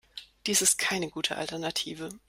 Dies 0.47 0.63
ist 0.63 0.79
keine 0.79 1.11
gute 1.11 1.37
Alternative. 1.37 2.09